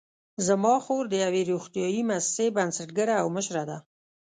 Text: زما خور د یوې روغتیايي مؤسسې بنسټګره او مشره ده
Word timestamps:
زما 0.47 0.75
خور 0.85 1.03
د 1.09 1.13
یوې 1.25 1.41
روغتیايي 1.51 2.01
مؤسسې 2.09 2.45
بنسټګره 2.57 3.15
او 3.21 3.27
مشره 3.35 3.63
ده 3.69 3.77